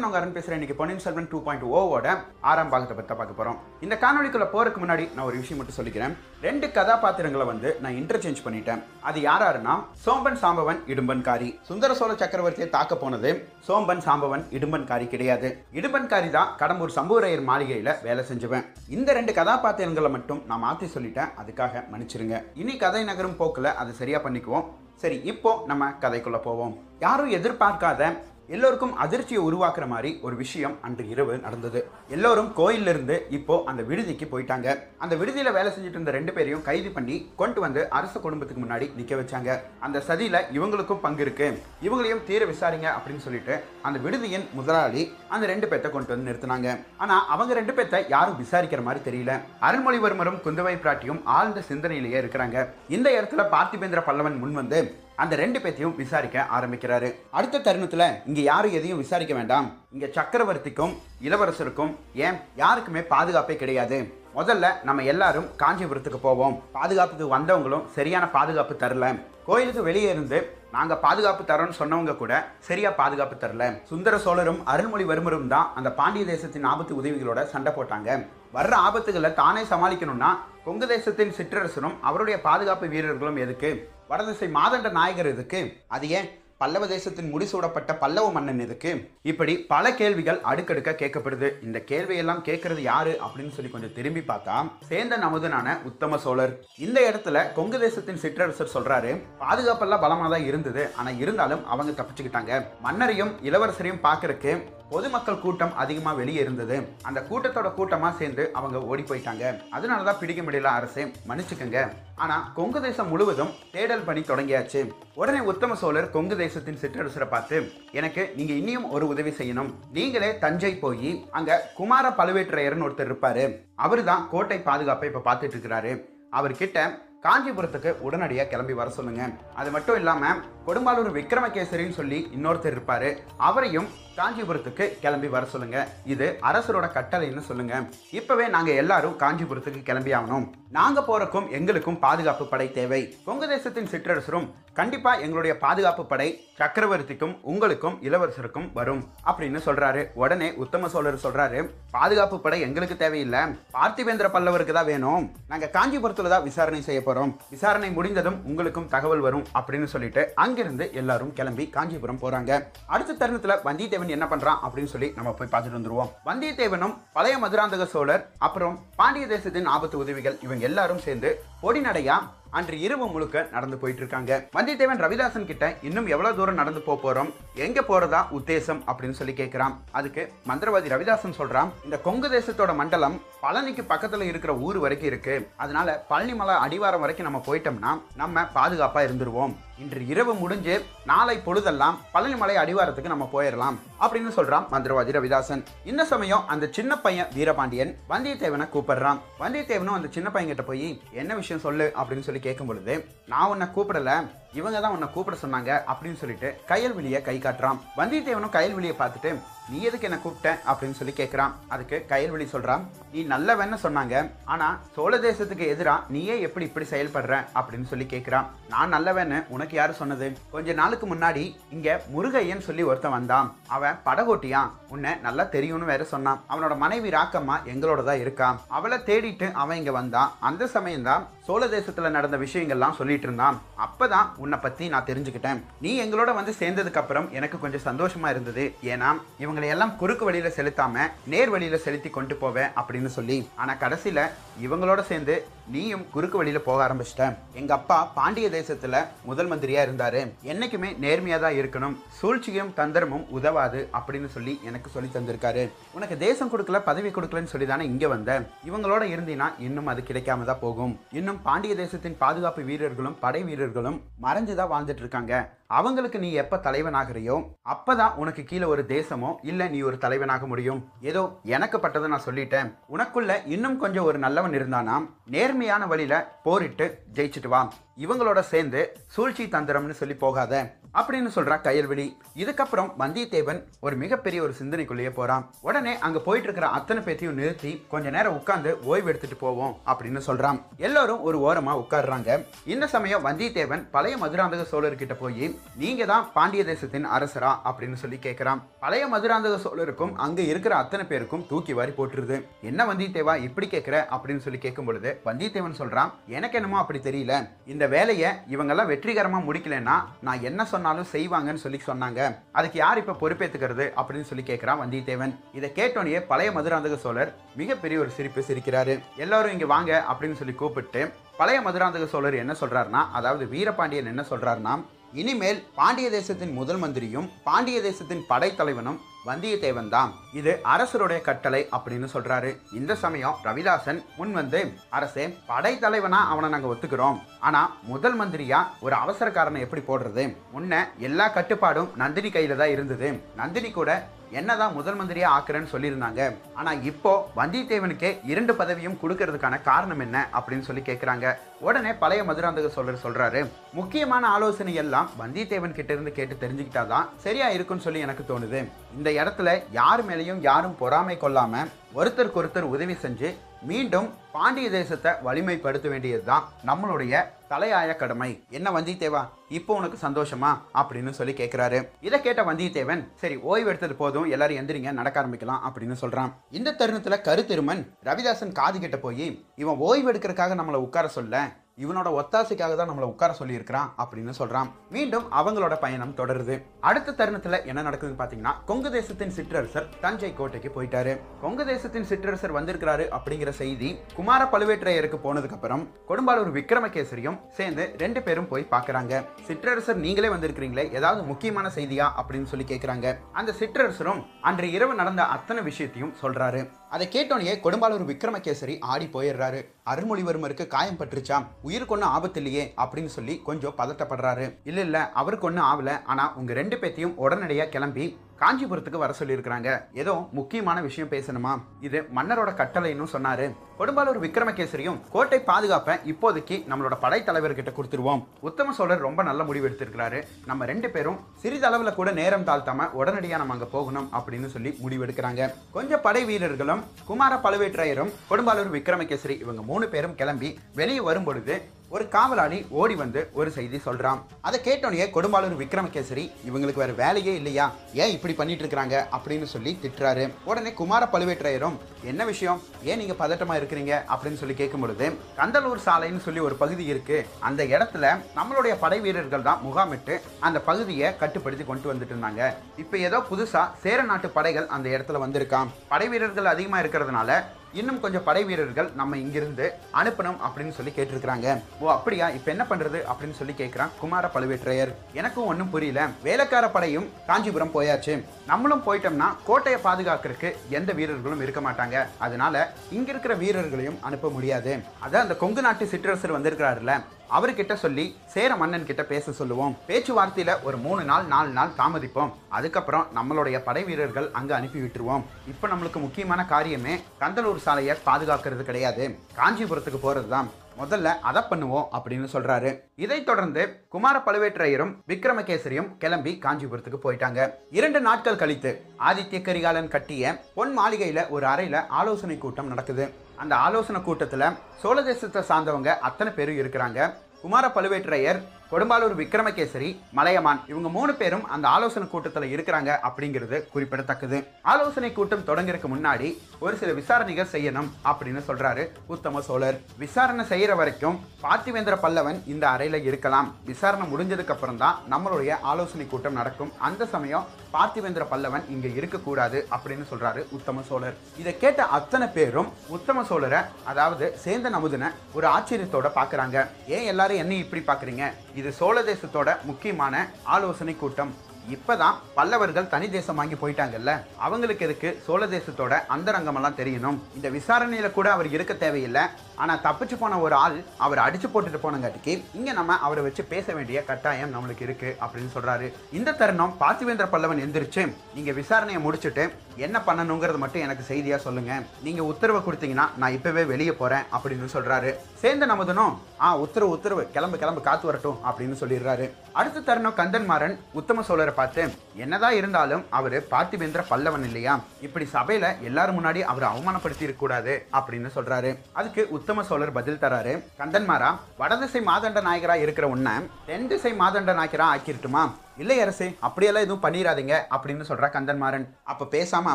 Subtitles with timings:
[0.00, 0.58] வணக்கம் நான் அருண் பேசுறேன்.
[0.58, 2.06] இன்னைக்கு பொன்னியின் செல்வன் டூ பாயிண்ட் ஓவோட
[2.50, 6.12] ஆறாம் பாகத்தை பற்றி பார்க்க போகிறோம் இந்த காணொலிக்குள்ள போறதுக்கு முன்னாடி நான் ஒரு விஷயம் மட்டும் சொல்லிக்கிறேன்.
[6.46, 8.80] ரெண்டு கதாபாத்திரங்களை வந்து நான் இன்டர்சேஞ்ச் பண்ணிட்டேன்.
[9.08, 9.74] அது யாராருன்னா
[10.04, 13.32] சோம்பன் சாம்பவன் இடும்பன்காரி சுந்தர சோழ சக்கரவர்த்தியை தாக்க போனது
[13.68, 15.50] சோம்பன் சாம்பவன் இடும்பன்காரி கிடையாது.
[15.80, 18.66] இடும்பன்காரி தான் கடம்பூர் சம்புவரையர் மாளிகையில் வேலை செஞ்சுவேன்.
[18.96, 21.32] இந்த ரெண்டு கதாபாத்திரங்களை மட்டும் நான் மாற்றி சொல்லிட்டேன்.
[21.42, 22.38] அதுக்காக மன்னிச்சிருங்க.
[22.62, 24.68] இனி கதை நகரும் போக்கில் அதை சரியாக பண்ணிக்குவோம்.
[25.02, 26.72] சரி இப்போ நம்ம கதைக்குள்ள போவோம்.
[27.04, 28.08] யாரும் எதிர்பார்க்காத
[28.54, 31.80] எல்லோருக்கும் அதிர்ச்சியை உருவாக்குற மாதிரி ஒரு விஷயம் அன்று இரவு நடந்தது.
[32.08, 34.68] எல்லோரும் கோயில்ல இருந்து இப்போ அந்த விடுதிக்கு போயிட்டாங்க.
[34.98, 39.12] அந்த விடுதியில வேலை செஞ்சுட்டு இருந்த ரெண்டு பேரையும் கைது பண்ணி கொண்டு வந்து அரச குடும்பத்துக்கு முன்னாடி நிக்க
[39.20, 39.60] வச்சாங்க.
[39.80, 41.62] அந்த சதியில இவங்களுக்கும் பங்கு இருக்கு.
[41.82, 46.80] இவங்களையும் தீர விசாரிங்க அப்படின்னு சொல்லிட்டு அந்த விடுதியின் முதலாளி அந்த ரெண்டு பேர்த்த கொண்டு வந்து நிறுத்தினாங்க.
[46.96, 49.40] ஆனா அவங்க ரெண்டு பேர்த்த யாரும் விசாரிக்கிற மாதிரி தெரியல.
[49.60, 52.66] அருள்மொழிவர்மரும் குந்தவை பிராட்டியும் ஆழ்ந்த சிந்தனையிலேயே இருக்கிறாங்க.
[52.88, 54.80] இந்த இடத்துல பார்த்திபேந்திர பல்லவன் முன் வந்து
[55.22, 57.08] அந்த ரெண்டு பேத்தையும் விசாரிக்க ஆரம்பிக்கிறாரு.
[57.38, 59.66] அடுத்த தருணத்துல இங்க யாரும் எதையும் விசாரிக்க வேண்டாம்.
[59.94, 60.94] இங்க சக்கரவர்த்திக்கும்
[61.26, 61.92] இளவரசருக்கும்
[62.26, 63.98] ஏன் யாருக்குமே பாதுகாப்பே கிடையாது.
[64.38, 66.56] முதல்ல நம்ம எல்லாரும் காஞ்சிபுரத்துக்கு போவோம்.
[66.78, 69.06] பாதுகாப்புக்கு வந்தவங்களும் சரியான பாதுகாப்பு தரல.
[69.48, 70.38] கோயிலுக்கு வெளியே இருந்து
[70.74, 72.34] நாங்க பாதுகாப்பு தரோம்னு சொன்னவங்க கூட
[72.66, 73.64] சரியா பாதுகாப்பு தரல.
[73.90, 78.10] சுந்தர சோழரும் அருள்மொழிவர்மரும் தான் அந்த பாண்டிய தேசத்தின் ஆபத்து உதவிகளோட சண்டை போட்டாங்க.
[78.56, 80.30] வர்ற ஆபத்துகளை தானே சமாளிக்கணும்னா
[80.66, 83.70] கொங்கு தேசத்தின் சிற்றரசரும் அவருடைய பாதுகாப்பு வீரர்களும் எதுக்கு?
[84.10, 85.72] வடதிசை மாதண்ட நாயகர் எதுக்கு?
[85.86, 86.28] அது ஏன்?
[86.58, 89.10] பல்லவ தேசத்தின் முடிசூடப்பட்ட பல்லவ மன்னன் எதுக்கு?
[89.22, 91.64] இப்படி பல கேள்விகள் அடுக்கடுக்க கேட்கப்படுது.
[91.64, 96.64] இந்த கேள்வியெல்லாம் கேட்கறது யாரு அப்படின்னு சொல்லி கொஞ்சம் திரும்பி பார்த்தா சேர்ந்த அமுதனான உத்தம சோழர்.
[96.78, 100.94] இந்த இடத்துல கொங்கு தேசத்தின் சிற்றரசர் சொல்றாரு பாதுகாப்பெல்லாம் பலமா தான் இருந்தது.
[100.94, 102.66] ஆனா இருந்தாலும் அவங்க தப்பிச்சுக்கிட்டாங்க.
[102.80, 104.52] மன்னரையும் இளவரசரையும் பார்க்கறக்கு
[104.92, 106.76] பொதுமக்கள் கூட்டம் அதிகமாக வெளியே இருந்தது.
[107.08, 109.44] அந்த கூட்டத்தோட கூட்டமாக சேர்ந்து அவங்க ஓடி போயிட்டாங்க.
[109.76, 111.80] அதனால தான் பிடிக்க முடியல அரசே மன்னிச்சுக்கோங்க.
[112.22, 114.80] ஆனால் கொங்கு தேசம் முழுவதும் தேடல் பணி தொடங்கியாச்சு.
[115.20, 117.58] உடனே உத்தம சோழர் கொங்கு தேசத்தின் சிற்றரசரை பார்த்து
[118.00, 119.70] எனக்கு நீங்கள் இன்னியும் ஒரு உதவி செய்யணும்.
[119.98, 123.44] நீங்களே தஞ்சை போய் அங்கே குமார பழுவேற்றையர்னு ஒருத்தர் இருப்பார்.
[123.86, 125.94] அவர் தான் கோட்டை பாதுகாப்பை இப்போ பார்த்துட்டு இருக்கிறாரு.
[126.40, 126.80] அவர்கிட்ட
[127.24, 129.22] காஞ்சிபுரத்துக்கு உடனடியாக கிளம்பி வர சொல்லுங்க.
[129.60, 133.10] அது மட்டும் இல்லாமல் கொடும்பாலூர் விக்ரமகேசரின்னு சொல்லி இன்னொருத்தர் இருப்பாரு.
[133.48, 133.88] அவரையும்
[134.18, 135.78] காஞ்சிபுரத்துக்கு கிளம்பி வர சொல்லுங்க.
[136.12, 137.74] இது அரசரோட கட்டளைன்னு சொல்லுங்க.
[138.18, 140.46] இப்பவே நாங்க எல்லாரும் காஞ்சிபுரத்துக்கு கிளம்பி ஆகணும்.
[140.78, 143.00] நாங்க போறக்கும் எங்களுக்கும் பாதுகாப்பு படை தேவை.
[143.28, 144.48] கொங்கு தேசத்தின் சிற்றரசரும்
[144.78, 146.26] கண்டிப்பா எங்களுடைய பாதுகாப்பு படை
[146.58, 149.00] சக்கரவர்த்திக்கும் உங்களுக்கும் இளவரசருக்கும் வரும்
[149.30, 150.02] அப்படின்னு சொல்றாரு.
[150.22, 151.60] உடனே உத்தம சோழர் சொல்றாரு
[151.96, 153.42] பாதுகாப்பு படை எங்களுக்கு தேவையில்லை.
[153.78, 155.24] பார்த்திவேந்திர பல்லவருக்கு தான் வேணும்.
[155.52, 157.32] நாங்க காஞ்சிபுரத்துல தான் விசாரணை செய்ய போறோம்.
[157.54, 162.64] விசாரணை முடிந்ததும் உங்களுக்கும் தகவல் வரும் அப்படின்னு சொல்லிட்டு அங்கிருந்து எல்லாரும் கிளம்பி காஞ்சிபுரம் போறாங்க.
[162.86, 166.10] அடுத்த தருணத்துல வந்தியத்தேவன் என்ன பண்றான் அப்படின்னு சொல்லி நம்ம போய் பார்த்துட்டு வந்துருவோம்.
[166.24, 172.16] வந்தியத்தேவனும் பழைய மதுராந்தக சோழர் அப்புறம் பாண்டிய தேசத்தின் ஆபத்து உதவிகள் இவங்க எல்லாரும் சேர்ந்து பொடிநடையா
[172.50, 177.32] அன்று இரவு முழுக்க நடந்து போயிட்டு இருக்காங்க வந்தியத்தேவன் ரவிதாசன் கிட்ட இன்னும் எவ்வளவு தூரம் நடந்து போக போறோம்?
[177.54, 178.82] எங்க போறதா உத்தேசம்?
[178.86, 184.78] அப்படின்னு சொல்லி கேட்கிறான் அதுக்கு மந்திரவாதி ரவிதாசன் சொல்றான் இந்த கொங்கு தேசத்தோட மண்டலம் பழனிக்கு பக்கத்துல இருக்கிற ஊர்
[184.78, 185.48] வரைக்கும் இருக்கு.
[185.56, 189.54] அதனால பழனி மலை அடிவாரம் வரைக்கும் நம்ம போயிட்டோம்னா நம்ம பாதுகாப்பா இருந்துருவோம்.
[189.78, 195.64] இன்று இரவு முடிஞ்சு நாளை பொழுதெல்லாம் பழனிமலை அடிவாரத்துக்கு நம்ம போயிடலாம் அப்படின்னு சொல்றான் மந்திரவாதி ரவிதாசன்.
[195.84, 199.18] இந்த சமயம் அந்த சின்ன பையன் வீரபாண்டியன் வந்தியத்தேவனை கூப்பிடுறான்.
[199.40, 201.92] வந்தியத்தேவனும் அந்த சின்ன பையன் கிட்ட போய் என்ன விஷயம் சொல்லு?
[201.96, 204.30] அப்படின்னு சொல்லி கேட்கும் பொழுது நான் உன்னை கூப்பிடல.
[204.58, 207.80] இவங்க தான் உன்னை கூப்பிட சொன்னாங்க அப்படின்னு சொல்லிட்டு கயல்விழியை கை காட்டுறான்.
[207.98, 209.32] வந்தியத்தேவனும் கயல்விழியை பார்த்துட்டு
[209.72, 210.52] நீ எதுக்கு என்ன கூப்பிட்ட?
[210.70, 214.14] அப்படின்னு சொல்லி கேட்குறான் அதுக்கு கயல்விழி சொல்கிறான் நீ நல்லவன்னு சொன்னாங்க
[214.52, 217.34] ஆனால் சோழ தேசத்துக்கு எதிராக நீயே எப்படி இப்படி செயல்படுற?
[217.58, 220.28] அப்படின்னு சொல்லி கேட்குறான் நான் நல்லவன்னு உனக்கு யார் சொன்னது?
[220.54, 221.44] கொஞ்ச நாளுக்கு முன்னாடி
[221.76, 223.50] இங்கே முருகையன் சொல்லி ஒருத்தன் வந்தான்.
[223.76, 224.72] அவன் படகோட்டியான்.
[224.94, 226.40] உன்னை நல்லா தெரியும்னு வேற சொன்னான்.
[226.52, 230.32] அவனோட மனைவி ராக்கம்மா எங்களோட தான் இருக்கான் அவளை தேடிட்டு அவன் இங்கே வந்தான்.
[230.50, 233.56] அந்த சமயம் தான் சோழ தேசத்தில் நடந்த விஷயங்கள்லாம் சொல்லிட்டு இருந்தான்.
[233.86, 235.62] அப்பதான் உன்னை பற்றி நான் தெரிஞ்சுக்கிட்டேன்.
[235.84, 238.66] நீ எங்களோட வந்து சேர்ந்ததுக்கப்புறம் எனக்கு கொஞ்சம் சந்தோஷமாக இருந்தது.
[238.92, 239.10] ஏன்னா
[239.44, 243.38] இவங்களை எல்லாம் குறுக்கு வழியில் செலுத்தாமல் நேர் வழியில் செலுத்தி கொண்டு போவேன் அப்படின்னு சொல்லி.
[243.62, 244.24] ஆனால் கடைசியில்
[244.66, 245.34] இவங்களோட சேர்ந்து
[245.74, 247.24] நீயும் குறுக்கு வழியில் போக ஆரம்பிச்சிட்ட.
[247.60, 248.96] எங்கள் அப்பா பாண்டிய தேசத்தில்
[249.28, 250.18] முதல் மந்திரியாக இருந்தார்.
[250.52, 251.94] என்னைக்குமே நேர்மையாக தான் இருக்கணும்.
[252.18, 255.64] சூழ்ச்சியும் தந்திரமும் உதவாது அப்படின்னு சொல்லி எனக்கு சொல்லி தந்திருக்காரு.
[255.96, 258.30] உனக்கு தேசம் கொடுக்கல பதவி கொடுக்கலன்னு சொல்லி தானே இங்கே வந்த.
[258.68, 260.94] இவங்களோட இருந்தீனா இன்னும் அது கிடைக்காம தான் போகும்.
[261.18, 265.48] இன்னும் பாண்டிய தேசத்தின் பாதுகாப்பு வீரர்களும் படை வீரர்களும் மறைஞ்சுதான் வாழ்ந்துட்டு இருக்காங்க.
[265.78, 267.36] அவங்களுக்கு நீ எப்போ தலைவனாகிறியோ
[267.72, 270.80] அப்பதான் உனக்கு கீழே ஒரு தேசமோ இல்லை நீ ஒரு தலைவனாக முடியும்.
[271.10, 271.22] ஏதோ
[271.56, 272.70] எனக்கு பட்டதை நான் சொல்லிட்டேன்.
[272.96, 274.96] உனக்குள்ள இன்னும் கொஞ்சம் ஒரு நல்லவன் இருந்தானா
[275.36, 277.62] நேர்மையான வழியில் போரிட்டு ஜெயிச்சுட்டு வா.
[278.04, 278.80] இவங்களோட சேர்ந்து
[279.14, 280.52] சூழ்ச்சி தந்திரம்னு சொல்லி போகாத
[281.00, 282.06] அப்படின்னு சொல்றா கயல்விழி.
[282.42, 285.44] இதுக்கப்புறம் வந்தியத்தேவன் ஒரு மிகப்பெரிய ஒரு சிந்தனைக்குள்ளேயே போறான்.
[285.60, 290.60] உடனே அங்க போயிட்டு இருக்கிற அத்தனை பேத்தையும் நிறுத்தி கொஞ்ச நேரம் உட்கார்ந்து ஓய்வு எடுத்துட்டு போவோம் அப்படின்னு சொல்றான்.
[290.76, 295.46] எல்லாரும் ஒரு ஓரமா உட்காடுறாங்க இந்த சமயம் வந்தியத்தேவன் பழைய மதுராந்தக சோழர்கிட்ட போய்
[295.80, 301.44] நீங்கள் தான் பாண்டிய தேசத்தின் அரசரா அப்படின்னு சொல்லி கேட்குறான் பழைய மதுராந்தக சோழருக்கும் அங்கே இருக்கிற அத்தனை பேருக்கும்
[301.50, 302.36] தூக்கி வாரி போட்டுருது.
[302.70, 307.36] என்ன வந்தியத்தேவா இப்படி கேட்குற அப்படின்னு சொல்லி கேட்கும் பொழுது வந்தியத்தேவன் சொல்கிறான் எனக்கு என்னமோ அப்படி தெரியல.
[307.72, 309.96] இந்த வேலையை இவங்கெல்லாம் வெற்றிகரமாக முடிக்கலன்னா
[310.28, 312.20] நான் என்ன சொன்னாலும் செய்வாங்கன்னு சொல்லி சொன்னாங்க.
[312.58, 315.34] அதுக்கு யார் இப்போ பொறுப்பேற்றுக்கிறது அப்படின்னு சொல்லி கேட்குறான் வந்தியத்தேவன்.
[315.60, 318.96] இதை கேட்டோன்னே பழைய மதுராந்தக சோழர் மிகப்பெரிய ஒரு சிரிப்பு சிரிக்கிறாரு.
[319.24, 321.02] எல்லாரும் இங்கே வாங்க அப்படின்னு சொல்லி கூப்பிட்டு
[321.40, 324.72] பழைய மதுராந்தக சோழர் என்ன சொல்கிறாருன்னா அதாவது வீரபாண்டியன் என்ன சொல்கிறாருன்னா
[325.18, 328.98] இனிமேல் பாண்டிய தேசத்தின் முதல் மந்திரியும் பாண்டிய தேசத்தின் படைத்தலைவனும்
[329.28, 332.50] வந்தியத்தேவன் தான் இது அரசருடைய கட்டளை அப்படின்னு சொல்றாரு.
[332.78, 334.60] இந்த சமயம் ரவிதாசன் முன் வந்து
[334.90, 337.18] அரசே படைத்தலைவனா அவனை நாங்க ஒத்துக்கிறோம்.
[337.40, 338.60] ஆனா முதல் மந்திரியா?
[338.80, 340.24] ஒரு அவசரக்காரனை எப்படி போடுறது?
[340.54, 343.10] முன்ன எல்லா கட்டுப்பாடும் நந்தினி கையில தான் இருந்தது.
[343.36, 343.90] நந்தினி கூட
[344.30, 346.36] என்னதான் முதல் மந்திரியா ஆக்குறேன்னு சொல்லியிருந்தாங்க.
[346.54, 353.02] ஆனா இப்போ வந்தியத்தேவனுக்கே இரண்டு பதவியும் கொடுக்கறதுக்கான காரணம் என்ன அப்படின்னு சொல்லி கேட்கிறாங்க உடனே பழைய மதுராந்தக சோழர்
[353.02, 358.68] சொல்றாரு முக்கியமான ஆலோசனை எல்லாம் வந்தியத்தேவன் கிட்ட இருந்து கேட்டு தெரிஞ்சுக்கிட்டாதான் சரியா இருக்கும்னு சொல்லி எனக்கு தோணுது.
[358.96, 365.88] இந்த இடத்துல யார் மேலேயும் யாரும் பொறாமை கொள்ளாம ஒருத்தருக்கு ஒருத்தர் உதவி செஞ்சு மீண்டும் பாண்டிய தேசத்தை வலிமைப்படுத்த
[365.88, 368.44] வேண்டியதுதான் நம்மளுடைய தலையாய கடமை.
[368.50, 369.28] என்ன வந்தியத்தேவா?
[369.48, 370.60] இப்போ உனக்கு சந்தோஷமா?
[370.74, 375.94] அப்படின்னு சொல்லி கேட்கிறாரு இதை கேட்ட வந்தியத்தேவன் சரி ஓய்வு எடுத்தது போதும் எல்லாரும் எந்திரிங்க நடக்க ஆரம்பிக்கலாம் அப்படின்னு
[376.00, 376.32] சொல்றான்.
[376.50, 382.74] இந்த தருணத்துல கருத்திருமன் ரவிதாசன் காது கிட்ட போய் இவன் ஓய்வு எடுக்கிறதுக்காக நம்மளை உட்கார சொல்ல இவனோட ஒத்தாசைக்காக
[382.76, 384.68] தான் நம்மளை உட்கார சொல்லியிருக்கிறான் அப்படின்னு சொல்றான்.
[384.94, 386.56] மீண்டும் அவங்களோட பயணம் தொடருது.
[386.88, 391.14] அடுத்த தருணத்துல என்ன நடக்குதுன்னு பாத்தீங்கன்னா கொங்கு தேசத்தின் சிற்றரசர் தஞ்சை கோட்டைக்கு போயிட்டாரு.
[391.44, 398.50] கொங்கு தேசத்தின் சிற்றரசர் வந்திருக்கிறாரு அப்படிங்கிற செய்தி குமார பழுவேற்றையருக்கு போனதுக்கு அப்புறம் கொடும்பாலூர் விக்ரமகேசரியும் சேர்ந்து ரெண்டு பேரும்
[398.52, 404.94] போய் பார்க்குறாங்க சிற்றரசர் நீங்களே வந்திருக்கிறீங்களே ஏதாவது முக்கியமான செய்தியா அப்படின்னு சொல்லி கேட்குறாங்க அந்த சிற்றரசரும் அன்று இரவு
[404.94, 406.62] நடந்த அத்தனை விஷயத்தையும் சொல்றாரு.
[406.94, 409.60] அதை கேட்டோன்னே கொடும்பாலூர் விக்ரமகேசரி ஆடி போயிடுறாரு.
[409.90, 412.74] அருள்மொழிவர்மருக்கு காயம் பட்டுருச்சாம் உயிருக்கு ஒன்றும் ஆபத்து இல்லையே?
[412.76, 414.46] அப்படின்னு சொல்லி கொஞ்சம் பதட்டப்படுறாரு.
[414.64, 418.06] இல்லை இல்லை அவருக்கு ஒன்றும் ஆகலை ஆனால் உங்கள் ரெண்டு பேத்தையும் உடனடியாக கிளம்பி
[418.42, 419.70] காஞ்சிபுரத்துக்கு வர சொல்லியிருக்கிறாங்க.
[420.02, 421.52] ஏதோ முக்கியமான விஷயம் பேசணுமா?
[421.86, 423.46] இது மன்னரோட கட்டளைன்னு சொன்னாரு.
[423.78, 428.22] கொடும்பாலூர் விக்ரமகேசரியும் கோட்டை பாதுகாப்பை இப்போதைக்கு நம்மளோட படைத்தலைவர்கிட்ட கொடுத்துருவோம்.
[428.48, 430.20] உத்தம சோழர் ரொம்ப நல்ல முடிவு எடுத்திருக்கிறாரு.
[430.50, 435.50] நம்ம ரெண்டு பேரும் சிறிதளவில் கூட நேரம் தாழ்த்தாம உடனடியாக நம்ம அங்கே போகணும் அப்படின்னு சொல்லி முடிவெடுக்கிறாங்க.
[435.76, 440.50] கொஞ்சம் படை வீரர்களும் குமார பழுவேற்றையரும் கொடும்பாலூர் விக்ரமகேசரி இவங்க மூணு பேரும் கிளம்பி
[440.80, 441.56] வெளியே வரும்பொழுது
[441.94, 447.66] ஒரு காவலாளி ஓடி வந்து ஒரு செய்தி சொல்கிறான் அதை கேட்டோன்னே கொடும்பாளூர் விக்ரமகேசரி இவங்களுக்கு வேறு வேலையே இல்லையா?
[448.02, 448.96] ஏன் இப்படி பண்ணிட்டு இருக்கிறாங்க?
[449.16, 450.24] அப்படின்னு சொல்லி திட்டுறாரு.
[450.50, 451.76] உடனே குமார பழுவேற்றையரும்
[452.10, 452.60] என்ன விஷயம்?
[452.90, 453.94] ஏன் நீங்கள் பதட்டமாக இருக்கிறீங்க?
[454.12, 455.08] அப்படின்னு சொல்லி கேட்கும் பொழுது
[455.40, 461.16] கந்தலூர் சாலைன்னு சொல்லி ஒரு பகுதி இருக்குது அந்த இடத்துல நம்மளுடைய படை வீரர்கள் தான் முகாமிட்டு அந்த பகுதியை
[461.16, 462.52] கட்டுப்படுத்தி கொண்டு வந்துட்டு இருந்தாங்க.
[462.84, 468.24] இப்போ ஏதோ புதுசாக சேர நாட்டு படைகள் அந்த இடத்துல வந்திருக்கான் படை வீரர்கள் அதிகமாக இருக்கிறதுனால இன்னும் கொஞ்சம்
[468.24, 471.60] படை வீரர்கள் நம்ம இங்கிருந்து அனுப்பணும் அப்படின்னு சொல்லி கேட்டிருக்கிறாங்க.
[471.78, 472.28] ஓ அப்படியா?
[472.28, 474.94] இப்போ என்ன பண்றது அப்படின்னு சொல்லி கேட்கிறான் குமார பழுவேற்றையர்.
[475.12, 476.08] எனக்கும் ஒன்றும் புரியல.
[476.22, 478.24] வேலைக்கார படையும் காஞ்சிபுரம் போயாச்சு.
[478.46, 482.06] நம்மளும் போயிட்டோம்னா கோட்டையை பாதுகாக்கிறதுக்கு எந்த வீரர்களும் இருக்க மாட்டாங்க.
[482.18, 484.82] அதனால இங்க இருக்கிற வீரர்களையும் அனுப்ப முடியாது.
[485.04, 487.00] அதான் அந்த கொங்கு நாட்டு சிற்றரசர் வந்திருக்கிறாருல
[487.32, 489.76] அவர்கிட்ட சொல்லி சேர மன்னன் கிட்ட பேச சொல்லுவோம்.
[489.88, 492.32] பேச்சுவார்த்தையில ஒரு மூணு நாள் நாலு நாள் தாமதிப்போம்.
[492.48, 495.22] அதுக்கப்புறம் நம்மளுடைய படை வீரர்கள் அங்கே அனுப்பி விட்டுருவோம்.
[495.48, 499.18] இப்போ நம்மளுக்கு முக்கியமான காரியமே கந்தலூர் சாலையை பாதுகாக்கிறது கிடையாது.
[499.36, 500.50] காஞ்சிபுரத்துக்கு போகிறது தான்
[500.80, 502.80] முதல்ல அதை பண்ணுவோம் அப்படின்னு சொல்றாரு.
[502.94, 507.50] இதைத் தொடர்ந்து குமார பழுவேற்றையரும் விக்ரமகேசரியும் கிளம்பி காஞ்சிபுரத்துக்கு போயிட்டாங்க.
[507.70, 513.28] இரண்டு நாட்கள் கழித்து ஆதித்ய கரிகாலன் கட்டிய பொன் மாளிகையில ஒரு அறையில ஆலோசனை கூட்டம் நடக்குது.
[513.42, 514.46] அந்த ஆலோசனை கூட்டத்தில்
[514.80, 516.98] சோழ தேசத்தை சார்ந்தவங்க அத்தனை பேரும் இருக்கிறாங்க.
[517.42, 518.40] குமார பழுவேற்றையர்
[518.72, 524.38] கொடும்பாலூர் விக்ரமகேசரி மலையமான் இவங்க மூணு பேரும் அந்த ஆலோசனை கூட்டத்தில் இருக்கிறாங்க அப்படிங்கிறது குறிப்பிடத்தக்கது.
[524.72, 526.28] ஆலோசனை கூட்டம் தொடங்குறதுக்கு முன்னாடி
[526.64, 528.82] ஒரு சில விசாரணைகள் செய்யணும் அப்படின்னு சொல்றாரு
[529.14, 529.78] உத்தம சோழர்.
[530.02, 533.48] விசாரணை செய்யற வரைக்கும் பார்த்திவேந்திர பல்லவன் இந்த அறையில இருக்கலாம்.
[533.70, 536.70] விசாரணை முடிஞ்சதுக்கு அப்புறம் தான் நம்மளுடைய ஆலோசனை கூட்டம் நடக்கும்.
[536.88, 541.18] அந்த சமயம் பார்த்திவேந்திர பல்லவன் இங்க இருக்கக்கூடாது அப்படின்னு சொல்றாரு உத்தம சோழர்.
[541.40, 546.56] இதை கேட்ட அத்தனை பேரும் உத்தம சோழரை அதாவது சேந்தன் அமுதனை ஒரு ஆச்சரியத்தோட பாக்குறாங்க.
[546.96, 548.24] ஏன் எல்லாரும் என்ன இப்படி பாக்குறீங்க?
[548.60, 550.14] இது சோழ தேசத்தோட முக்கியமான
[550.54, 551.32] ஆலோசனை கூட்டம்.
[551.74, 554.12] இப்பதான் பல்லவர்கள் தனி தேசம் வாங்கி போயிட்டாங்கல்ல.
[554.46, 557.18] அவங்களுக்கு இருக்கு சோழ தேசத்தோட அந்தரங்கமெல்லாம் தெரியணும்.
[557.36, 559.24] இந்த விசாரணையில கூட அவர் இருக்க தேவையில்லை.
[559.62, 560.76] ஆனால் தப்பிச்சு போன ஒரு ஆள்
[561.06, 565.88] அவர் அடிச்சு போட்டுட்டு போனங்காட்டிக்கு இங்கே நம்ம அவரை வச்சு பேச வேண்டிய கட்டாயம் நம்மளுக்கு இருக்கு அப்படின்னு சொல்றாரு.
[566.18, 568.04] இந்த தருணம் பார்த்திவேந்திர பல்லவன் எந்திரிச்சு
[568.36, 569.44] நீங்க விசாரணையை முடிச்சுட்டு
[569.86, 571.72] என்ன பண்ணணுங்கிறது மட்டும் எனக்கு செய்தியா சொல்லுங்க.
[572.06, 575.12] நீங்க உத்தரவு கொடுத்தீங்கன்னா நான் இப்பவே வெளியே போறேன் அப்படின்னு சொல்றாரு.
[575.42, 576.14] சேர்ந்த நமதுனும்
[576.46, 579.26] ஆ உத்தரவு உத்தரவு கிளம்பு கிளம்பு காத்து வரட்டும் அப்படின்னு சொல்லிடுறாரு.
[579.60, 581.82] அடுத்த தருணம் கந்தன்மாறன் உத்தம சோழரை பார்த்து
[582.24, 584.74] என்னதான் இருந்தாலும் அவரு பார்த்திவேந்திர பல்லவன் இல்லையா?
[585.06, 588.70] இப்படி சபையில எல்லாரும் முன்னாடி அவரை அவமானப்படுத்தி இருக்க கூடாது அப்படின்னு சொல்றாரு.
[589.00, 590.52] அதுக்கு உத்தம சோழர் பதில் தராரு.
[590.80, 591.28] கந்தன்மாரா
[591.60, 593.32] வடதிசை மாதண்ட நாயகரா இருக்கிற உன்னை
[593.66, 595.42] தென் திசை மாதண்ட நாயகரா ஆக்கிருட்டுமா
[595.82, 598.86] இல்லை அரசே அப்படியெல்லாம் எதுவும் பண்ணிடாதீங்க அப்படின்னு சொல்கிறா கந்தன்மாறன்.
[599.12, 599.74] அப்போ பேசாமல்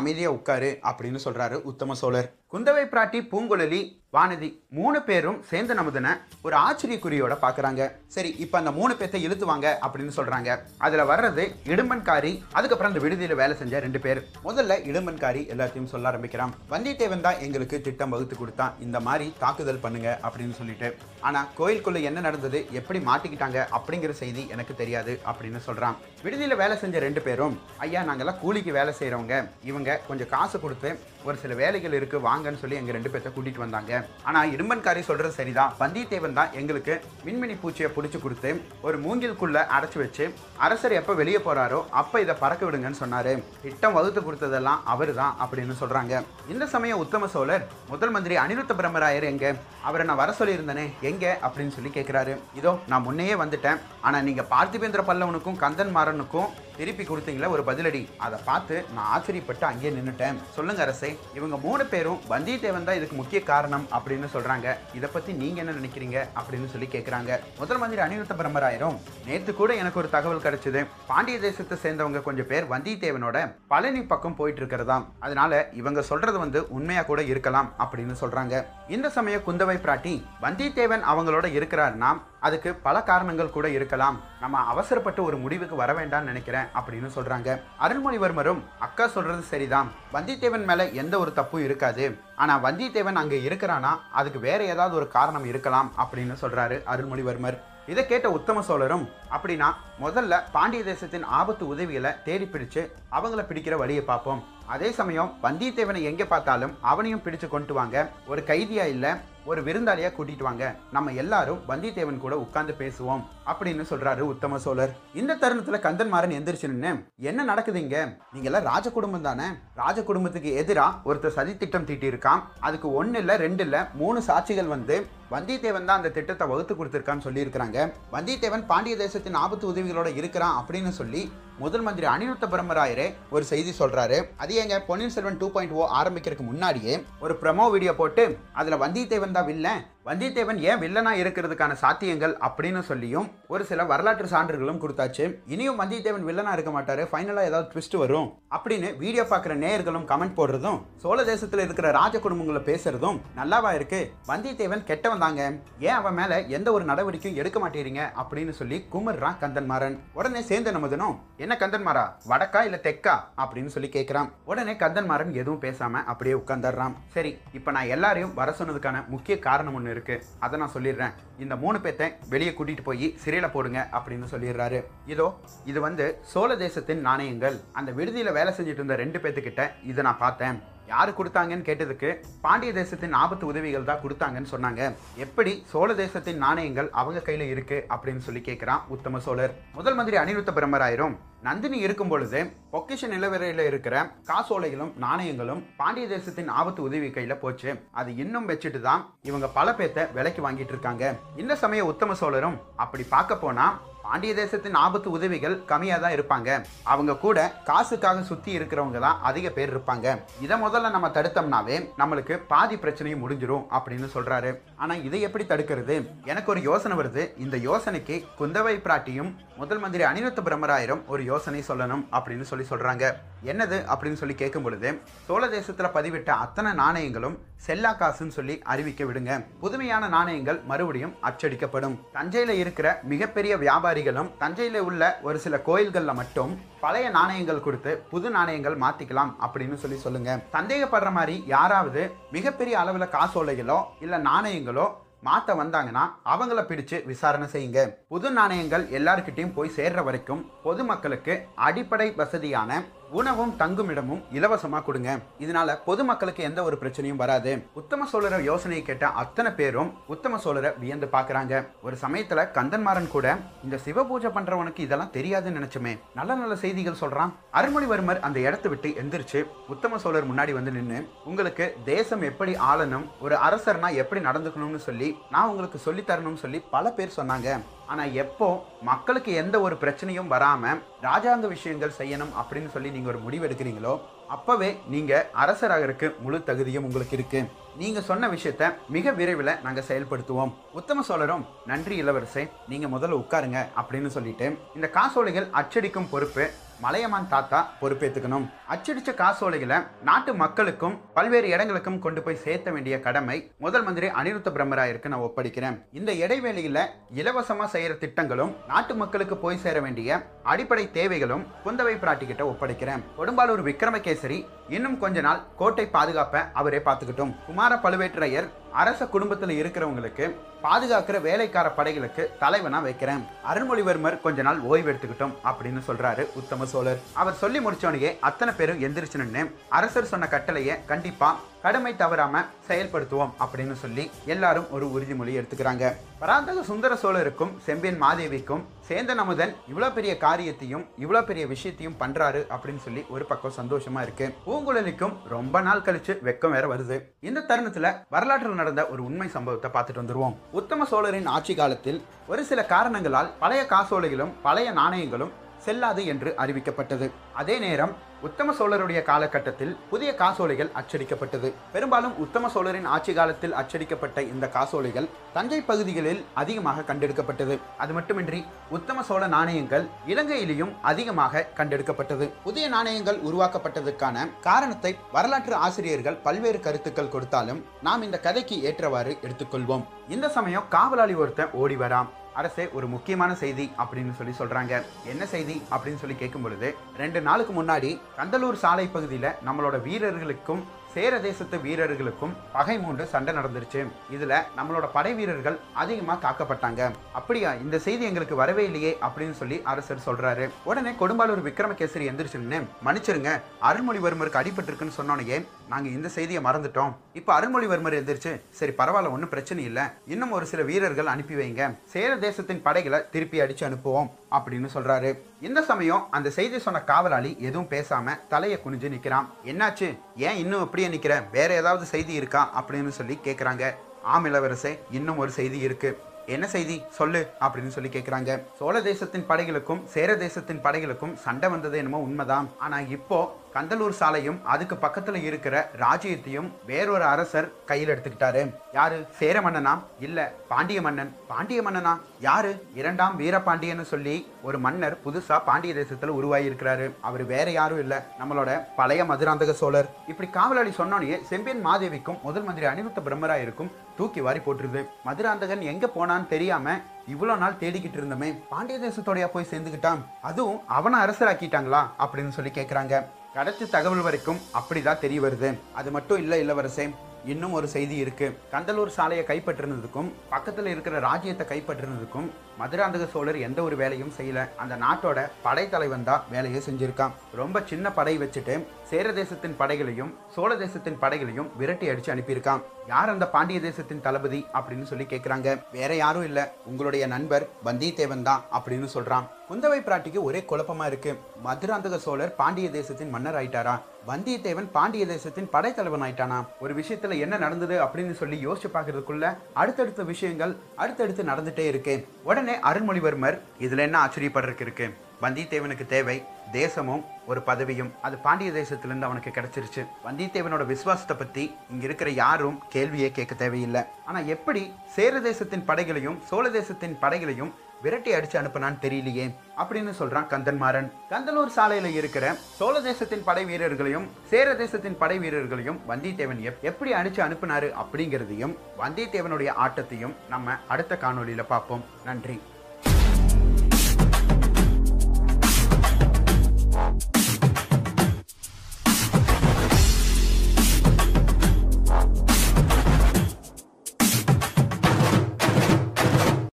[0.00, 2.28] அமைதியாக உட்காரு அப்படின்னு சொல்கிறாரு உத்தம சோழர்.
[2.52, 3.78] குந்தவை பிராட்டி பூங்குழலி
[4.16, 6.12] வானதி மூணு பேரும் சேர்ந்து நமுதன
[6.46, 7.82] ஒரு ஆச்சரியக்குறியோட பார்க்குறாங்க
[8.14, 10.50] சரி இப்போ அந்த மூணு பேர்த்தை இழுத்துவாங்க அப்படின்னு சொல்கிறாங்க
[10.86, 14.20] அதில் வர்றது இடும்பன்காரி அதுக்கப்புறம் அந்த விடுதியில் வேலை செஞ்ச ரெண்டு பேர்.
[14.46, 16.54] முதல்ல இடும்பன்காரி எல்லாத்தையும் சொல்ல ஆரம்பிக்கிறான்.
[16.74, 18.74] வந்தியத்தேவன் தான் எங்களுக்கு திட்டம் வகுத்து கொடுத்தான்.
[18.86, 20.90] இந்த மாதிரி தாக்குதல் பண்ணுங்க அப்படின்னு சொல்லிட்டு.
[21.28, 26.98] ஆனால் கோயிலுக்குள்ளே என்ன நடந்தது எப்படி மாட்டிக்கிட்டாங்க அப்படிங்கிற செய்தி எனக்கு தெரியாது அப்படின்னு சொல்கிறான் விடுதியில் வேலை செஞ்ச
[27.06, 27.56] ரெண்டு பேரும்
[27.86, 29.36] ஐயா நாங்கள்லாம் கூலிக்கு வேலை செய்கிறவங்க
[29.70, 30.90] இவங்க கொஞ்சம் காசு கொடுத்து
[31.28, 33.92] ஒரு சில வேலைகள் இருக்குது வாங்கன்னு சொல்லி எங்கள் ரெண்டு பேர்த்த கூட்டிகிட்டு வந்தாங்க.
[34.28, 35.72] ஆனால் இடும்பன்காரி சொல்கிறது சரிதான்.
[35.80, 36.94] வந்தியத்தேவன் தான் எங்களுக்கு
[37.26, 38.50] மின்மினி பூச்சியை பிடிச்சி கொடுத்து
[38.86, 40.24] ஒரு மூங்கிலுக்குள்ளே அடைச்சி வச்சு
[40.66, 43.32] அரசர் எப்போ வெளியே போகிறாரோ அப்போ இதை பறக்க விடுங்கன்னு சொன்னார்.
[43.64, 46.22] திட்டம் வகுத்து கொடுத்ததெல்லாம் அவர் தான் அப்படின்னு சொல்கிறாங்க
[46.54, 49.46] இந்த சமயம் உத்தம சோழர் முதல் மந்திரி அனிருத்த பிரம்மராயர் எங்க?
[49.88, 50.86] அவரை நான் வர சொல்லியிருந்தேனே?
[51.10, 53.80] எங்கே அப்படின்னு சொல்லி கேட்குறாரு இதோ நான் முன்னையே வந்துட்டேன்.
[54.06, 58.02] ஆனால் நீங்கள் பார்த்திபேந்திர பல்லவனுக்கும் கந்தன் மாறனுக்கும் திருப்பி கொடுத்தீங்களா ஒரு பதிலடி.
[58.24, 63.40] அதை பார்த்து நான் ஆச்சரியப்பட்டு அங்கேயே நின்றுட்டேன் சொல்லுங்க அரசே இவங்க மூணு பேரும் வந்தியத்தேவன் தான் இதுக்கு முக்கிய
[63.52, 64.66] காரணம் அப்படின்னு சொல்றாங்க.
[64.98, 70.00] இதை பத்தி நீங்க என்ன நினைக்கிறீங்க அப்படின்னு சொல்லி கேட்குறாங்க முதல் மந்திரி அனிருத்த பிரம்மராயரும் நேத்து கூட எனக்கு
[70.02, 70.82] ஒரு தகவல் கிடைச்சது.
[71.10, 73.36] பாண்டிய தேசத்தை சேர்ந்தவங்க கொஞ்சம் பேர் வந்தியத்தேவனோட
[73.72, 75.06] பழனி பக்கம் போயிட்டு இருக்கிறதாம்.
[75.26, 78.64] அதனால இவங்க சொல்றது வந்து உண்மையா கூட இருக்கலாம் அப்படின்னு சொல்றாங்க.
[78.96, 80.14] இந்த சமயம் குந்தவை பிராட்டி
[80.46, 82.12] வந்தியத்தேவன் அவங்களோட இருக்கிறாருன்னா
[82.46, 84.16] அதுக்கு பல காரணங்கள் கூட இருக்கலாம்.
[84.42, 87.48] நம்ம அவசரப்பட்டு ஒரு முடிவுக்கு வர வேண்டாம்னு நினைக்கிறேன் அப்படின்னு சொல்கிறாங்க
[87.84, 89.90] அருள்மொழிவர்மரும் அக்கா சொல்கிறது சரிதான்.
[90.16, 92.06] வந்தியத்தேவன் மேலே எந்த ஒரு தப்பும் இருக்காது.
[92.42, 93.92] ஆனால் வந்தியத்தேவன் அங்கே இருக்கிறானா?
[94.20, 97.58] அதுக்கு வேற ஏதாவது ஒரு காரணம் இருக்கலாம் அப்படின்னு சொல்கிறாரு அருள்மொழிவர்மர்.
[97.92, 99.04] இதை கேட்ட உத்தம சோழரும்
[99.36, 99.66] அப்படின்னா
[100.04, 102.82] முதல்ல பாண்டிய தேசத்தின் ஆபத்து உதவிகளை தேடி பிடிச்சு
[103.16, 104.42] அவங்கள பிடிக்கிற வழியை பார்ப்போம்.
[104.74, 107.96] அதே சமயம் வந்தியத்தேவனை எங்க பார்த்தாலும் அவனையும் பிடிச்சு கொண்டு வாங்க.
[108.30, 109.06] ஒரு கைதியா இல்ல
[109.50, 110.64] ஒரு விருந்தாளியா கூட்டிட்டு வாங்க.
[110.94, 114.92] நம்ம எல்லாரும் வந்தியத்தேவன் கூட உட்கார்ந்து பேசுவோம் அப்படின்னு சொல்றாரு உத்தம சோழர்.
[115.20, 116.90] இந்த தருணத்துல கந்தன்மாறன் எந்திரிச்சு நின்னு
[117.30, 117.98] என்ன நடக்குதுங்க
[118.32, 119.46] நீங்க எல்லாம் ராஜ குடும்பம் தானே?
[119.82, 124.74] ராஜ குடும்பத்துக்கு எதிரா ஒருத்தர் சதி திட்டம் தீட்டி இருக்கான் அதுக்கு ஒன்னு இல்ல ரெண்டு இல்ல மூணு சாட்சிகள்
[124.74, 124.96] வந்து
[125.34, 127.78] வந்தியத்தேவன் தான் அந்த திட்டத்தை வகுத்து கொடுத்துருக்கான்னு சொல்லியிருக்கிறாங்க.
[128.16, 131.22] வந்தியத்தேவன் பாண்டிய தேசத்தின் ஆபத்து உதவிகளோட இருக்கிறான் அப்படின்னு சொல்லி
[131.58, 136.46] முதல் மந்திரி அனிருத்த பிரம்மராயரே ஒரு செய்தி சொல்கிறாரு அது ஏங்க Ponniyin Selvan two point O ஆரம்பிக்கிறதுக்கு
[136.46, 142.80] முன்னாடியே ஒரு ப்ரமோ வீடியோ போட்டு அதில் வந்தியத்தேவன் தான் வில்லன் வந்தியத்தேவன் ஏன் வில்லனா இருக்கிறதுக்கான சாத்தியங்கள் அப்படின்னு
[142.88, 145.24] சொல்லியும் ஒரு சில வரலாற்று சான்றுகளும் கொடுத்தாச்சு.
[145.46, 147.02] இனியும் வந்தியத்தேவன் வில்லனா இருக்க மாட்டாரு.
[147.12, 152.60] ஃபைனலாக ஏதாவது ட்விஸ்ட் வரும் அப்படின்னு வீடியோ பார்க்குற நேயர்களும் கமெண்ட் போடுறதும் சோழ தேசத்தில் இருக்கிற ராஜ குடும்பங்களை
[152.68, 154.00] பேசுறதும் நல்லாவா இருக்கு?
[154.28, 155.42] வந்தியத்தேவன் கெட்டவன் தாங்க.
[155.78, 158.04] ஏன் அவன் மேல எந்த ஒரு நடவடிக்கையும் எடுக்க மாட்டேறீங்க?
[158.22, 159.98] அப்படின்னு சொல்லி குமர்றான் கந்தன்மாறன்.
[160.12, 166.04] உடனே சேர்ந்த நமதுனும் என்ன கந்தன்மாரா வடக்கா இல்ல தெக்கா அப்படின்னு சொல்லி கேட்கிறான் உடனே கந்தன்மாறன் எதுவும் பேசாம
[166.12, 170.16] அப்படியே உட்காந்துடுறான் சரி இப்போ நான் எல்லாரையும் வர சொன்னதுக்கான முக்கிய காரணம் ஒன்று இருக்கு.
[170.44, 171.16] அதை நான் சொல்லிடுறேன்.
[171.44, 174.80] இந்த மூணு பேத்தை வெளியே கூட்டிட்டு போய் சிறையில போடுங்க அப்படின்னு சொல்லிடுறாரு.
[175.14, 175.28] இதோ
[175.72, 177.58] இது வந்து சோழ தேசத்தின் நாணயங்கள்.
[177.80, 180.58] அந்த விடுதியில வேலை செஞ்சுட்டு இருந்த ரெண்டு பேர்த்துக்கிட்ட இதை நான் பார்த்தேன்.
[180.90, 182.08] யாரு கொடுத்தாங்கன்னு கேட்டதுக்கு
[182.42, 184.82] பாண்டிய தேசத்தின் ஆபத்து உதவிகள் தான் கொடுத்தாங்கன்னு சொன்னாங்க.
[185.24, 189.54] எப்படி சோழ தேசத்தின் நாணயங்கள் அவங்க கையில் இருக்கு அப்படின்னு சொல்லி கேட்கிறான் உத்தம சோழர்.
[189.78, 192.40] முதல் மந்திரி அனிருத்த பிரம்மராயிரும் நந்தினி இருக்கும் பொழுது
[192.74, 193.96] பொக்கிஷ நிலவரையில் இருக்கிற
[194.30, 197.70] காசோலைகளும் நாணயங்களும் பாண்டிய தேசத்தின் ஆபத்து உதவி கையில போச்சு.
[198.00, 201.04] அது இன்னும் வச்சுட்டு தான் இவங்க பல பேத்த விலைக்கு வாங்கிட்டு இருக்காங்க.
[201.42, 203.66] இந்த சமயம் உத்தம சோழரும் அப்படி பார்க்க போனா
[204.08, 206.48] பாண்டிய தேசத்தின் ஆபத்து உதவிகள் கம்மியாக தான் இருப்பாங்க.
[206.92, 207.38] அவங்க கூட
[207.68, 210.06] காசுக்காக சுற்றி இருக்கிறவங்க தான் அதிக பேர் இருப்பாங்க.
[210.44, 214.50] இதை முதல்ல நம்ம தடுத்தோம்னாவே நம்மளுக்கு பாதி பிரச்சனையும் முடிஞ்சிடும் அப்படின்னு சொல்கிறாரு
[214.82, 215.96] ஆனால் இதை எப்படி தடுக்கிறது?
[216.32, 217.24] எனக்கு ஒரு யோசனை வருது.
[217.46, 223.04] இந்த யோசனைக்கு குந்தவை பிராட்டியும் முதல் மந்திரி அனிருத்த பிரம்மராயரும் ஒரு யோசனை யோசனை சொல்லணும் அப்படின்னு சொல்லி சொல்கிறாங்க
[223.50, 224.88] என்னது அப்படின்னு சொல்லி கேட்கும் பொழுது
[225.26, 229.32] சோழ தேசத்தில் பதிவிட்ட அத்தனை நாணயங்களும் செல்லா காசுன்னு சொல்லி அறிவிக்க விடுங்க.
[229.62, 231.96] புதுமையான நாணயங்கள் மறுபடியும் அச்சடிக்கப்படும்.
[232.16, 236.52] தஞ்சையில் இருக்கிற மிகப்பெரிய வியாபாரிகளும் தஞ்சையில் உள்ள ஒரு சில கோயில்களில் மட்டும்
[236.84, 240.30] பழைய நாணயங்கள் கொடுத்து புது நாணயங்கள் மாற்றிக்கலாம் அப்படின்னு சொல்லி சொல்லுங்க.
[240.56, 242.04] சந்தேகப்படுற மாதிரி யாராவது
[242.36, 244.86] மிகப்பெரிய அளவில் காசோலைகளோ இல்லை நாணயங்களோ
[245.24, 247.80] மாத்த வந்தாங்கன்னா அவங்கள பிடிச்சு விசாரணை செய்யுங்க.
[248.08, 252.82] புது நாணயங்கள் எல்லாருக்கிட்டையும் போய் சேர்ற வரைக்கும் பொதுமக்களுக்கு அடிப்படை வசதியான
[253.18, 255.10] உணவும் தங்குமிடமும் இலவசமாக கொடுங்க.
[255.44, 257.52] இதனால பொதுமக்களுக்கு எந்த ஒரு பிரச்சனையும் வராது.
[257.80, 261.62] உத்தம சோழர யோசனையை கேட்ட அத்தனை பேரும் உத்தம சோழரை வியந்து பார்க்குறாங்க.
[261.86, 265.94] ஒரு சமயத்தில் கந்தன்மாறன் கூட இந்த சிவ பூஜை பண்ணுறவனுக்கு இதெல்லாம் தெரியாதுன்னு நினச்சோமே.
[266.18, 269.42] நல்ல நல்ல செய்திகள் சொல்கிறான் அருள்மொழிவர்மர் அந்த இடத்த விட்டு எந்திரிச்சு
[269.74, 275.50] உத்தம சோழர் முன்னாடி வந்து நின்று உங்களுக்கு தேசம் எப்படி ஆளணும் ஒரு அரசர்னா எப்படி நடந்துக்கணும்னு சொல்லி நான்
[275.52, 277.58] உங்களுக்கு சொல்லி தரணும்னு சொல்லி பல பேர் சொன்னாங்க.
[277.86, 278.46] ஆனால் எப்போ
[278.82, 283.94] மக்களுக்கு எந்த ஒரு பிரச்சனையும் வராமல் ராஜாங்க விஷயங்கள் செய்யணும் அப்படின்னு சொல்லி நீங்கள் ஒரு முடிவு எடுக்கிறீங்களோ
[284.34, 290.52] அப்போவே நீங்கள் அரசராகருக்கு முழு தகுதியும் உங்களுக்கு இருக்குது நீங்கள் சொன்ன விஷயத்த மிக விரைவில் நாங்கள் செயல்படுத்துவோம்.
[290.72, 296.44] உத்தம சோழரும் நன்றி இளவரசே நீங்கள் முதல்ல உட்காருங்க அப்படின்னு சொல்லிட்டு இந்த காசோலைகள் அச்சடிக்கும் பொறுப்பு
[296.84, 299.78] மலையமான் தாத்தா பொறுப்பேற்றுக்கணும் அச்சடிச்ச காசோலைகளை
[300.08, 305.76] நாட்டு மக்களுக்கும் பல்வேறு இடங்களுக்கும் கொண்டு போய் சேர்த்த வேண்டிய கடமை முதல் மந்திரி அனிருத்த பிரம்மராயருக்கு நான் ஒப்படைக்கிறேன்.
[305.98, 306.80] இந்த இடைவேளையில
[307.20, 313.04] இலவசமா செய்யற திட்டங்களும் நாட்டு மக்களுக்கு போய் சேர வேண்டிய அடிப்படை தேவைகளும் குந்தவை பிராட்டிக்கிட்ட ஒப்படைக்கிறேன்.
[313.18, 317.34] கொடும்பாலூர் விக்ரமகேசரி இன்னும் கொஞ்ச நாள் கோட்டை பாதுகாப்ப அவரே பார்த்துக்கிட்டும்.
[317.46, 323.26] குமார பழுவேற்றையர் அரச குடும்பத்தில் இருக்கிறவங்களுக்கு பாதுகாக்கிற வேலைக்கார படைகளுக்கு தலைவனா வைக்கிறேன்.
[323.50, 327.00] அருள்மொழிவர்மர் கொஞ்ச நாள் ஓய்வு எடுத்துக்கிட்டோம் அப்படின்னு சொல்றாரு உத்தம சோழர்.
[327.12, 334.10] அவர் சொல்லி முடிச்சோனையே அத்தனை பேரும் எந்திரிச்சு அரசர் சொன்ன கட்டளையை கண்டிப்பா கடமை தவறாம செயல்படுத்துவோம் அப்படின்னு சொல்லி
[334.24, 335.92] எல்லாரும் ஒரு உறுதிமொழி எடுத்துக்கிறாங்க.
[336.18, 342.84] பராந்தக சுந்தர சோழருக்கும் செம்பியன் மாதேவிக்கும் சேந்தன் அமுதன் இவ்வளவு பெரிய காரியத்தையும் இவ்வளவு பெரிய விஷயத்தையும் பண்றாரு அப்படின்னு
[342.84, 344.34] சொல்லி ஒரு பக்கம் சந்தோஷமா இருக்கு.
[344.56, 347.00] பூங்குழலிக்கும் ரொம்ப நாள் கழிச்சு வெக்கம் வேற வருது.
[347.20, 350.36] இந்த தருணத்துல வரலாற்றில் நடந்த ஒரு உண்மை சம்பவத்தை பார்த்துட்டு வந்துருவோம்.
[350.52, 355.32] உத்தம சோழரின் ஆட்சி காலத்தில் ஒரு சில காரணங்களால் பழைய காசோலைகளும் பழைய நாணயங்களும்
[355.66, 357.08] செல்லாது என்று அறிவிக்கப்பட்டது.
[357.42, 357.94] அதே நேரம்
[358.26, 361.48] உத்தம சோழருடைய காலகட்டத்தில் புதிய காசோலைகள் அச்சடிக்கப்பட்டது.
[361.72, 367.56] பெரும்பாலும் உத்தம சோழரின் ஆட்சி காலத்தில் அச்சடிக்கப்பட்ட இந்த காசோலைகள் தஞ்சை பகுதிகளில் அதிகமாக கண்டெடுக்கப்பட்டது.
[367.82, 368.40] அது மட்டுமின்றி
[368.78, 372.28] உத்தம சோழ நாணயங்கள் இலங்கையிலேயும் அதிகமாக கண்டெடுக்கப்பட்டது.
[372.46, 379.86] புதிய நாணயங்கள் உருவாக்கப்பட்டதற்கான காரணத்தை வரலாற்று ஆசிரியர்கள் பல்வேறு கருத்துக்கள் கொடுத்தாலும் நாம் இந்த கதைக்கு ஏற்றவாறு எடுத்துக்கொள்வோம்.
[380.16, 382.10] இந்த சமயம் காவலாளி ஒருத்தன் ஓடி வரான்.
[382.36, 384.74] அரசே ஒரு முக்கியமான செய்தி அப்படின்னு சொல்லி சொல்கிறாங்க
[385.04, 390.62] என்ன செய்தி அப்படின்னு சொல்லி கேட்கும் பொழுது ரெண்டு நாளுக்கு முன்னாடி கந்தலூர் சாலை பகுதியில் நம்மளோட வீரர்களுக்கும்
[390.96, 393.80] சேர தேசத்து வீரர்களுக்கும் பகை மூண்டு சண்டை நடந்துருச்சு.
[394.14, 396.82] இதுல நம்மளோட படை வீரர்கள் அதிகமா தாக்கப்பட்டாங்க.
[397.18, 400.46] அப்படியா இந்த செய்தி எங்களுக்கு வரவே இல்லையே அப்படின்னு சொல்லி அரசர் சொல்றாரு.
[400.70, 403.32] உடனே கொடும்பாலூர் விக்ரமகேசரி எந்திரிச்சுன்னு மன்னிச்சிருங்க
[403.68, 405.38] அருள்மொழிவர்மருக்கு அடிபட்டிருக்குன்னு சொன்னோனையே
[405.72, 406.94] நாங்க இந்த செய்தியை மறந்துட்டோம்.
[407.20, 409.84] இப்போ அருள்மொழிவர்மர் எந்திரிச்சு சரி பரவாயில்ல ஒன்றும் பிரச்சனை இல்லை.
[410.06, 411.62] இன்னும் ஒரு சில வீரர்கள் அனுப்பி வைங்க.
[411.94, 415.12] சேர தேசத்தின் படைகளை திருப்பி அடிச்சு அனுப்புவோம் அப்படின்னு சொல்றாரு.
[415.40, 419.26] இந்த சமயம் அந்த செய்தி சொன்ன காவலாளி எதுவும் பேசாம தலையை குனிஞ்சு நிக்கிறான்.
[419.52, 419.88] என்னாச்சு?
[420.28, 423.64] ஏன் இன்னும் அப்படியே நிக்கிற வேற ஏதாவது செய்தி இருக்கா அப்படின்னு சொல்லி கேட்குறாங்க
[424.02, 425.90] ஆம் இளவரசே இன்னும் ஒரு செய்தி இருக்கு.
[426.26, 426.82] என்ன செய்தி?
[426.90, 428.30] சொல்லு அப்படின்னு சொல்லி கேக்குறாங்க.
[428.58, 432.48] சோழ தேசத்தின் படைகளுக்கும் சேர தேசத்தின் படைகளுக்கும் சண்டை வந்தது என்னமோ உண்மைதான்.
[432.58, 433.18] ஆனா இப்போ
[433.56, 438.54] கந்தலூர் சாலையும் அதுக்கு பக்கத்துல இருக்கிற ராஜ்யத்தையும் வேறொரு அரசர் கையில் எடுத்துக்கிட்டாரு.
[438.72, 439.06] யாரு?
[439.16, 441.16] சேர மன்னனா இல்ல பாண்டிய மன்னன்.
[441.28, 442.00] பாண்டிய மன்னனா?
[442.20, 442.68] யாரு?
[442.74, 448.06] இரண்டாம் வீரபாண்டியன்னு சொல்லி ஒரு மன்னர் புதுசா பாண்டிய தேசத்துல உருவாகி இருக்கிறாரு அவர் வேற யாரும் இல்ல.
[448.20, 449.88] நம்மளோட பழைய மதுராந்தக சோழர்.
[450.08, 454.86] இப்படி காவலாளி சொன்னோடனே செம்பியன் மாதேவிக்கும் முதல் மந்திரி அனிருத்த பிரம்மராயருக்கும் தூக்கி வாரி போட்டுருது.
[455.04, 456.78] மதுராந்தகன் எங்க போனான்னு தெரியாம
[457.12, 458.38] இவ்வளோ நாள் தேடிக்கிட்டு இருந்தோமே.
[458.48, 459.98] பாண்டிய தேசத்தோடயா போய் சேர்ந்துக்கிட்டான்.
[460.22, 461.82] அதுவும் அவனை அரசராக்கிட்டாங்களா?
[461.98, 465.48] அப்படின்னு சொல்லி கேட்குறாங்க கடைசி தகவல் வரைக்கும் அப்படிதான் தெரிய வருது.
[465.78, 466.84] அது மட்டும் இல்லை இளவரசே
[467.32, 468.26] இன்னும் ஒரு செய்தி இருக்கு.
[468.52, 472.28] கந்தலூர் சாலையை கைப்பற்றினதுக்கும் பக்கத்தில் இருக்கிற ராஜ்யத்தை கைப்பற்றினதுக்கும்
[472.60, 474.42] மதுராந்தக சோழர் எந்த ஒரு வேலையும் செய்யல.
[474.62, 477.16] அந்த நாட்டோட படைத்தலைவன் தான் வேலையை செஞ்சிருக்கான்.
[477.40, 478.56] ரொம்ப சின்ன படை வச்சுட்டு
[478.90, 482.62] சேர தேசத்தின் படைகளையும் சோழ தேசத்தின் படைகளையும் விரட்டி அடிச்சு அனுப்பியிருக்கான்.
[482.92, 486.44] யார் அந்த பாண்டிய தேசத்தின் தளபதி அப்படின்னு சொல்லி கேட்குறாங்க வேற யாரும் இல்லை.
[486.70, 489.26] உங்களுடைய நண்பர் வந்தியத்தேவன் தான் அப்படின்னு சொல்றான்.
[489.48, 491.10] குந்தவை பிராட்டிக்கு ஒரே குழப்பமா இருக்கு.
[491.46, 493.74] மதுராந்தக சோழர் பாண்டிய தேசத்தின் மன்னர் ஆயிட்டாரா?
[494.10, 496.38] வந்தியத்தேவன் பாண்டிய தேசத்தின் படைத்தலைவன் ஆயிட்டானா?
[496.64, 501.94] ஒரு விஷயத்துல என்ன நடந்தது அப்படின்னு சொல்லி யோசிச்சு பார்க்கறதுக்குள்ள அடுத்தடுத்த விஷயங்கள் அடுத்தடுத்து நடந்துட்டே இருக்கு.
[502.30, 504.86] உடனே அருள்மொழிவர்மர் இதில் என்ன ஆச்சரியப்படுறதுக்கு இருக்கு
[505.22, 507.92] வந்தியத்தேவனுக்கு தேவை தேசமும் ஒரு பதவியும்.
[508.02, 509.82] அது பாண்டிய தேசத்திலேருந்து அவனுக்கு கிடைச்சிருச்சு.
[510.06, 513.82] வந்தியத்தேவனோட விசுவாசத்தை பற்றி இங்கே இருக்கிற யாரும் கேள்வியே கேட்க தேவையில்லை.
[514.04, 517.54] ஆனால் எப்படி சேர தேசத்தின் படைகளையும் சோழ தேசத்தின் படைகளையும்
[517.86, 519.26] விரட்டி அடிச்சு அனுப்பினான்னு தெரியலையே
[519.62, 522.24] அப்படின்னு சொல்றான் கந்தன்மாறன் கந்தலூர் சாலையில இருக்கிற
[522.58, 530.14] சோழ தேசத்தின் படை வீரர்களையும் சேர தேசத்தின் படை வீரர்களையும் வந்தியத்தேவன் எப்படி அடிச்சு அனுப்புனாரு அப்படிங்கிறதையும் வந்தியத்தேவனுடைய ஆட்டத்தையும்
[530.28, 531.84] நம்ம அடுத்த காணொலியில பார்ப்போம்.
[532.04, 532.36] நன்றி.